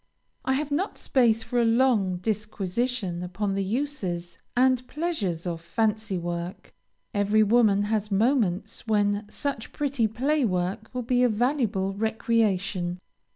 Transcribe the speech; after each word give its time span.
I 0.43 0.53
have 0.53 0.71
not 0.71 0.97
space 0.97 1.43
for 1.43 1.61
a 1.61 1.63
long 1.63 2.17
disquisition 2.17 3.21
upon 3.21 3.53
the 3.53 3.63
uses 3.63 4.39
and 4.57 4.87
pleasures 4.87 5.45
of 5.45 5.61
fancy 5.61 6.17
work; 6.17 6.73
every 7.13 7.43
woman 7.43 7.83
has 7.83 8.09
moments 8.09 8.87
when 8.87 9.27
such 9.29 9.71
pretty 9.71 10.07
playwork 10.07 10.89
will 10.91 11.03
be 11.03 11.21
a 11.21 11.29
valuable 11.29 11.93
recreation. 11.93 12.99